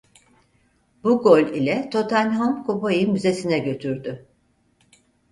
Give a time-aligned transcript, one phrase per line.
[1.03, 4.25] Bu gol ile Tottenham kupayı müzesine götürdü.